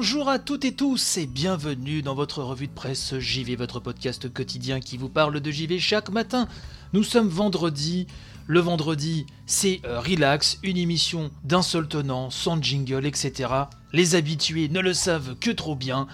[0.00, 4.32] Bonjour à toutes et tous et bienvenue dans votre revue de presse JV, votre podcast
[4.32, 6.48] quotidien qui vous parle de JV chaque matin.
[6.94, 8.06] Nous sommes vendredi.
[8.46, 13.50] Le vendredi, c'est euh, relax, une émission d'un seul tenant, sans jingle, etc.
[13.92, 16.06] Les habitués ne le savent que trop bien.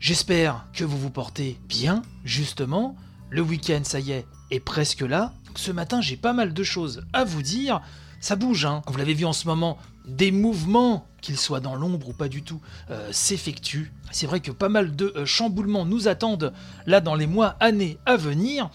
[0.00, 2.94] J'espère que vous vous portez bien, justement.
[3.30, 5.32] Le week-end, ça y est, est presque là.
[5.54, 7.80] Ce matin, j'ai pas mal de choses à vous dire.
[8.20, 8.82] Ça bouge, hein.
[8.86, 12.42] Vous l'avez vu en ce moment, des mouvements, qu'ils soient dans l'ombre ou pas du
[12.42, 12.60] tout,
[12.90, 13.92] euh, s'effectuent.
[14.10, 16.52] C'est vrai que pas mal de euh, chamboulements nous attendent
[16.86, 18.70] là dans les mois, années à venir.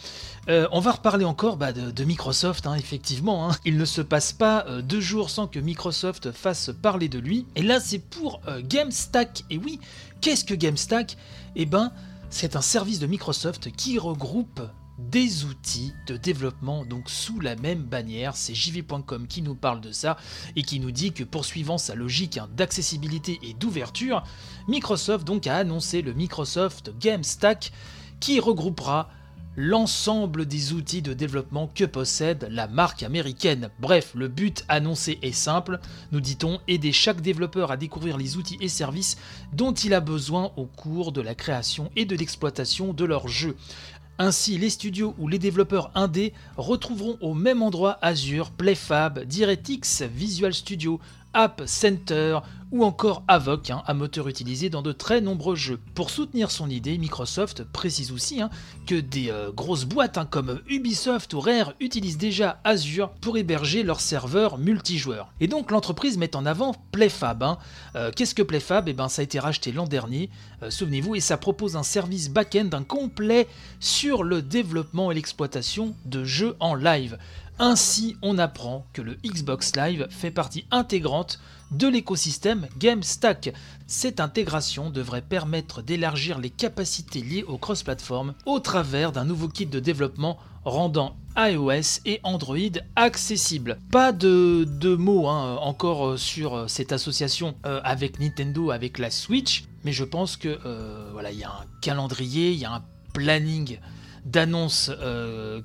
[0.50, 3.50] Euh, on va reparler encore bah, de, Microsoft, hein, effectivement.
[3.50, 3.56] hein.
[3.66, 7.46] Il ne se passe pas deux jours sans que Microsoft fasse parler de lui.
[7.56, 9.44] Et là, c'est pour GameStack.
[9.50, 9.80] Et oui,
[10.22, 11.18] qu'est-ce que GameStack?
[11.56, 11.92] Eh ben,
[12.30, 14.62] c'est un service de Microsoft qui regroupe
[14.98, 18.36] des outils de développement donc sous la même bannière.
[18.36, 20.18] C'est jv.com qui nous parle de ça
[20.56, 24.24] et qui nous dit que poursuivant sa logique hein, d'accessibilité et d'ouverture,
[24.68, 27.72] Microsoft donc a annoncé le Microsoft Game Stack
[28.20, 29.10] qui regroupera
[29.58, 33.70] l'ensemble des outils de développement que possède la marque américaine.
[33.80, 35.80] Bref, le but annoncé est simple,
[36.12, 39.18] nous dit-on, aider chaque développeur à découvrir les outils et services
[39.54, 43.56] dont il a besoin au cours de la création et de l'exploitation de leur jeu.
[44.18, 50.54] Ainsi, les studios ou les développeurs indés retrouveront au même endroit Azure, PlayFab, DirectX, Visual
[50.54, 51.02] Studio,
[51.34, 52.40] App Center
[52.72, 55.80] ou encore Avoc, hein, un moteur utilisé dans de très nombreux jeux.
[55.94, 58.50] Pour soutenir son idée, Microsoft précise aussi hein,
[58.86, 63.84] que des euh, grosses boîtes hein, comme Ubisoft ou Rare utilisent déjà Azure pour héberger
[63.84, 65.32] leurs serveurs multijoueurs.
[65.40, 67.58] Et donc l'entreprise met en avant PlayFab.
[67.96, 68.90] Euh, Qu'est-ce que PlayFab?
[68.90, 70.30] Eh ben, Ça a été racheté l'an dernier,
[70.64, 73.48] euh, souvenez-vous, et ça propose un service back-end complet
[73.80, 77.18] sur le développement et l'exploitation de jeux en live.
[77.58, 81.40] Ainsi, on apprend que le Xbox Live fait partie intégrante
[81.72, 83.54] de l'écosystème GameStack.
[83.88, 89.66] Cette intégration devrait permettre d'élargir les capacités liées au cross-platform au travers d'un nouveau kit
[89.66, 92.58] de développement rendant iOS et Android
[92.96, 93.78] accessibles.
[93.92, 99.12] Pas de, mots hein, encore euh, sur euh, cette association euh, avec Nintendo, avec la
[99.12, 100.58] Switch, mais je pense que
[101.12, 102.84] voilà, il y a un calendrier, il y a un
[103.14, 103.80] planning
[104.26, 104.92] d'annonces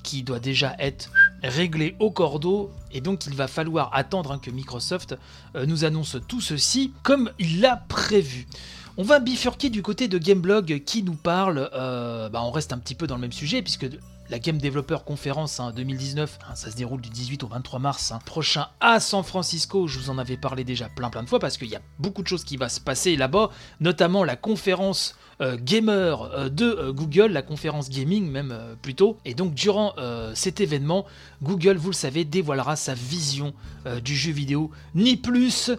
[0.04, 1.10] qui doit déjà être
[1.42, 5.16] réglé au cordeau et donc il va falloir attendre hein, que Microsoft
[5.56, 8.46] euh, nous annonce tout ceci comme il l'a prévu.
[8.96, 12.78] On va bifurquer du côté de Gameblog qui nous parle, euh, bah, on reste un
[12.78, 13.86] petit peu dans le même sujet puisque
[14.30, 18.12] la Game Developer Conference hein, 2019, hein, ça se déroule du 18 au 23 mars
[18.12, 19.88] hein, prochain à San Francisco.
[19.88, 22.22] Je vous en avais parlé déjà plein plein de fois parce qu'il y a beaucoup
[22.22, 26.92] de choses qui vont se passer là-bas, notamment la conférence euh, gamer euh, de euh,
[26.92, 29.16] Google, la conférence gaming même plutôt.
[29.24, 29.94] Et donc durant
[30.34, 31.06] cet événement,
[31.42, 33.54] Google, vous le savez, dévoilera sa vision
[34.02, 35.70] du jeu vidéo, ni plus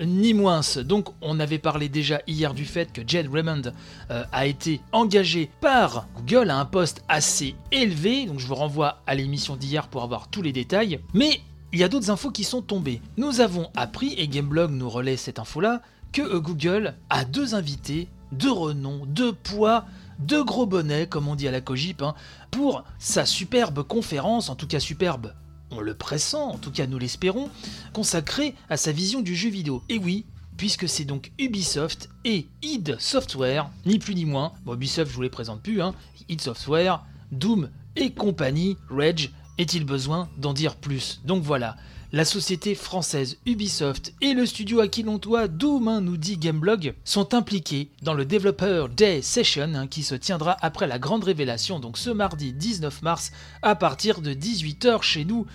[0.00, 0.60] ni moins.
[0.84, 3.72] Donc on avait parlé déjà hier du fait que Jed Raymond
[4.08, 7.93] a été engagé par Google à un poste assez élevé,
[8.26, 11.00] donc je vous renvoie à l'émission d'hier pour avoir tous les détails.
[11.14, 11.40] Mais
[11.72, 13.00] il y a d'autres infos qui sont tombées.
[13.16, 15.82] Nous avons appris, et Gameblog nous relaie cette info-là,
[16.12, 19.84] que euh, Google a deux invités de renom, de poids,
[20.18, 22.14] de gros bonnets, comme on dit à la Cogip, hein,
[22.50, 25.34] pour sa superbe conférence, en tout cas superbe,
[25.70, 27.48] on le pressent, en tout cas nous l'espérons,
[27.92, 29.82] consacrée à sa vision du jeu vidéo.
[29.88, 34.52] Et oui, puisque c'est donc Ubisoft et id Software, ni plus ni moins.
[34.64, 35.94] Bon, Ubisoft, je vous les présente plus, hein.
[36.28, 41.20] id Software, Doom et compagnie, Reg, est-il besoin d'en dire plus?
[41.24, 41.76] Donc voilà,
[42.12, 46.94] la société française Ubisoft et le studio à qui l'on doit Doom, nous dit Gameblog,
[47.04, 51.80] sont impliqués dans le Developer Day Session hein, qui se tiendra après la grande révélation,
[51.80, 53.32] donc ce mardi 19 mars
[53.62, 55.46] à partir de 18h chez nous.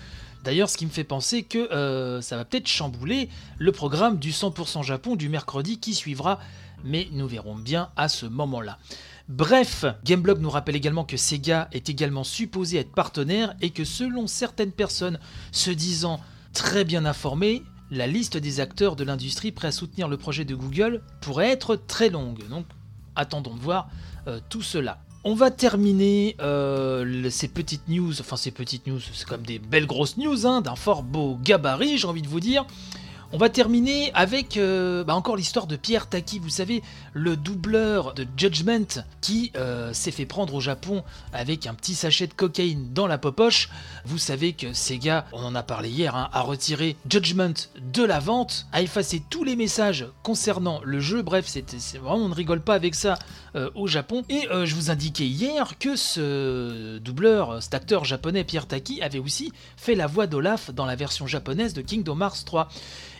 [0.44, 3.28] D'ailleurs, ce qui me fait penser que euh, ça va peut-être chambouler
[3.58, 6.40] le programme du 100% Japon du mercredi qui suivra,
[6.84, 8.78] mais nous verrons bien à ce moment-là.
[9.30, 14.26] Bref, Gameblog nous rappelle également que Sega est également supposé être partenaire et que selon
[14.26, 15.20] certaines personnes
[15.52, 16.18] se disant
[16.52, 17.62] très bien informées,
[17.92, 21.76] la liste des acteurs de l'industrie prêts à soutenir le projet de Google pourrait être
[21.76, 22.40] très longue.
[22.48, 22.66] Donc
[23.14, 23.88] attendons de voir
[24.26, 24.98] euh, tout cela.
[25.22, 29.86] On va terminer euh, ces petites news, enfin ces petites news, c'est comme des belles
[29.86, 32.66] grosses news, hein, d'un fort beau gabarit, j'ai envie de vous dire.
[33.32, 36.82] On va terminer avec euh, bah, encore l'histoire de Pierre Taki, vous savez,
[37.12, 42.26] le doubleur de Judgment qui euh, s'est fait prendre au Japon avec un petit sachet
[42.26, 43.70] de cocaïne dans la popoche.
[44.04, 48.18] Vous savez que Sega, on en a parlé hier, hein, a retiré Judgment de la
[48.18, 51.22] vente, a effacé tous les messages concernant le jeu.
[51.22, 53.16] Bref, c'était vraiment on ne rigole pas avec ça
[53.54, 54.24] euh, au Japon.
[54.28, 59.52] Et je vous indiquais hier que ce doubleur, cet acteur japonais Pierre Taki avait aussi
[59.76, 62.68] fait la voix d'Olaf dans la version japonaise de Kingdom Hearts 3.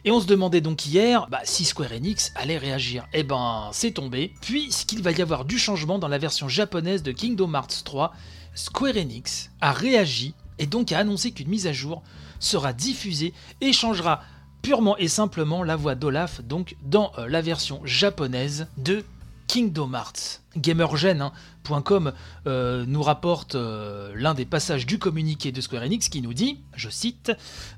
[0.04, 3.06] Et on se demandait donc hier bah, si Square Enix allait réagir.
[3.12, 7.12] Eh ben, c'est tombé, puisqu'il va y avoir du changement dans la version japonaise de
[7.12, 8.12] Kingdom Hearts 3.
[8.54, 12.02] Square Enix a réagi et donc a annoncé qu'une mise à jour
[12.38, 14.22] sera diffusée et changera
[14.62, 19.04] purement et simplement la voix d'Olaf donc dans euh, la version japonaise de
[19.50, 20.42] Kingdom Hearts.
[20.56, 22.12] Gamergen.com
[22.46, 26.60] euh, nous rapporte euh, l'un des passages du communiqué de Square Enix qui nous dit,
[26.76, 27.32] je cite,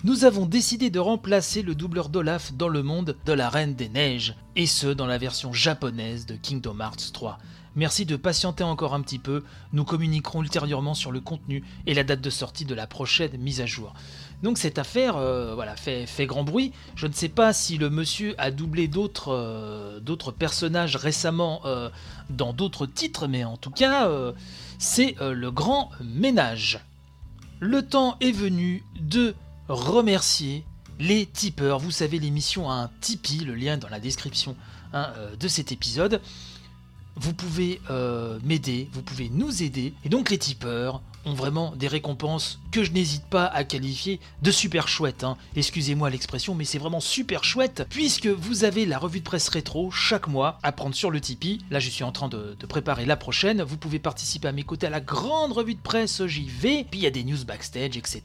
[0.04, 3.88] Nous avons décidé de remplacer le doubleur d'Olaf dans le monde de la Reine des
[3.88, 7.38] Neiges, et ce dans la version japonaise de Kingdom Hearts 3.
[7.74, 9.42] Merci de patienter encore un petit peu,
[9.72, 13.62] nous communiquerons ultérieurement sur le contenu et la date de sortie de la prochaine mise
[13.62, 13.94] à jour.
[14.42, 16.72] Donc cette affaire euh, voilà, fait, grand bruit.
[16.96, 21.90] Je ne sais pas si le monsieur a doublé d'autres euh, personnages récemment euh,
[22.28, 24.10] dans d'autres titres, mais en tout cas,
[24.78, 26.80] c'est le grand ménage.
[27.60, 29.34] Le temps est venu de
[29.68, 30.64] remercier
[30.98, 31.78] les tipeurs.
[31.78, 34.56] Vous savez, l'émission a un Tipeee, le lien est dans la description
[34.92, 36.20] hein, de cet épisode.
[37.16, 39.92] Vous pouvez euh, m'aider, vous pouvez nous aider.
[40.04, 44.50] Et donc les tipeurs ont vraiment des récompenses que je n'hésite pas à qualifier de
[44.50, 45.24] super chouettes.
[45.24, 45.36] hein.
[45.54, 49.90] Excusez-moi l'expression, mais c'est vraiment super chouette, puisque vous avez la revue de presse rétro
[49.90, 51.60] chaque mois à prendre sur le Tipeee.
[51.70, 53.62] Là, je suis en train de, préparer la prochaine.
[53.62, 56.86] Vous pouvez participer à mes côtés à la grande revue de presse JV.
[56.90, 58.22] Puis il y a des news backstage, etc.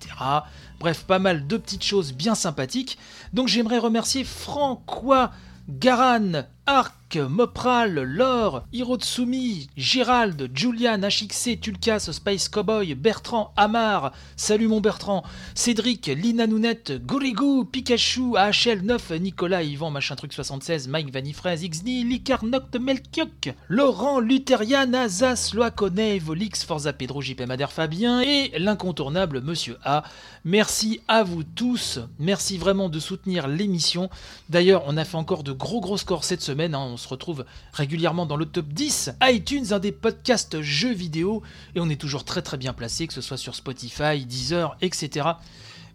[0.80, 2.98] Bref, pas mal de petites choses bien sympathiques.
[3.33, 5.31] Donc j'aimerais remercier Francois
[5.69, 14.81] Garan, Arc, Mopral, Laure, Hirotsumi, Gérald, Julian, HXC, Tulkas, Spice Cowboy, Bertrand, Amar, salut mon
[14.81, 15.24] Bertrand,
[15.56, 22.04] Cédric, Lina Nounette, Gorigou, Pikachu, AHL 9, Nicolas, Yvan, machin truc 76, Mike Vanifraise, XD,
[22.04, 29.40] Licar Noct, Melchiok, Laurent, Lutherian, Azas, Loacone, Volix, Forza Pedro, JP Madère Fabien et l'incontournable
[29.40, 30.04] Monsieur A.
[30.44, 34.10] Merci à vous tous, merci vraiment de soutenir l'émission.
[34.50, 36.80] D'ailleurs, on a fait encore de gros gros scores cette semaine, hein.
[36.80, 41.44] on se retrouve régulièrement dans le top 10 iTunes, un des podcasts jeux vidéo,
[41.75, 45.30] et on est toujours très très bien placé, que ce soit sur Spotify, Deezer, etc.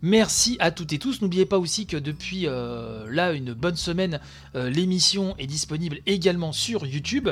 [0.03, 1.23] Merci à toutes et tous.
[1.23, 4.19] N'oubliez pas aussi que depuis euh, là une bonne semaine,
[4.57, 7.29] euh, l'émission est disponible également sur YouTube.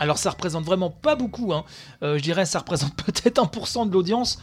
[0.00, 1.64] Alors ça représente vraiment pas beaucoup, hein.
[2.02, 4.40] Euh, je dirais ça représente peut-être 1% de l'audience,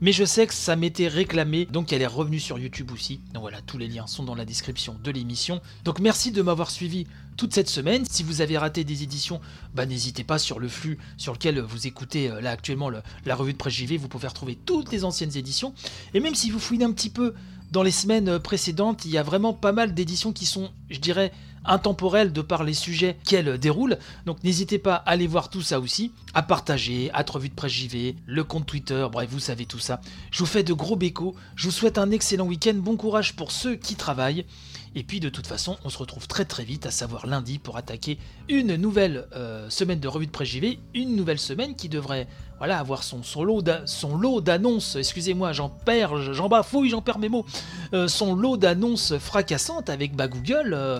[0.00, 3.20] mais je sais que ça m'était réclamé, donc elle est revenue sur YouTube aussi.
[3.34, 5.60] Donc voilà, tous les liens sont dans la description de l'émission.
[5.84, 7.06] Donc merci de m'avoir suivi
[7.36, 8.04] toute cette semaine.
[8.04, 9.40] Si vous avez raté des éditions,
[9.74, 13.34] bah, n'hésitez pas sur le flux sur lequel vous écoutez euh, là actuellement le- la
[13.34, 15.72] revue de presse JV, vous pouvez retrouver toutes les anciennes éditions.
[16.14, 17.34] Et même si vous fouinez un petit peu
[17.70, 21.32] dans les semaines précédentes, il y a vraiment pas mal d'éditions qui sont, je dirais,
[21.64, 23.98] intemporelles de par les sujets qu'elles déroulent.
[24.26, 27.72] Donc n'hésitez pas à aller voir tout ça aussi, à partager, à revue de presse
[27.72, 30.00] JV, le compte Twitter, bref, vous savez tout ça.
[30.30, 33.52] Je vous fais de gros bécos, je vous souhaite un excellent week-end, bon courage pour
[33.52, 34.46] ceux qui travaillent.
[34.98, 37.76] Et puis de toute façon, on se retrouve très très vite, à savoir lundi, pour
[37.76, 38.18] attaquer
[38.48, 42.26] une nouvelle euh, semaine de revue de presse JV, une nouvelle semaine qui devrait
[42.58, 47.46] voilà, avoir son, lot d'annonces, excusez-moi, j'en perds, j'en bafouille, j'en perds mes mots,
[47.92, 50.98] euh, son lot d'annonces fracassantes avec bah, Google, euh,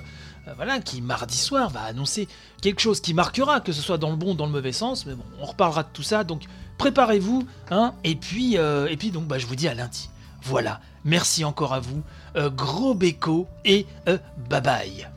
[0.54, 2.28] voilà, qui mardi soir va annoncer
[2.62, 5.06] quelque chose qui marquera, que ce soit dans le bon ou dans le mauvais sens,
[5.06, 6.44] mais bon, on reparlera de tout ça, donc
[6.78, 10.08] préparez-vous, hein, et puis, et puis donc bah, je vous dis à lundi.
[10.42, 12.02] Voilà, merci encore à vous,
[12.36, 14.18] euh, gros béco et euh,
[14.48, 15.08] bye bye.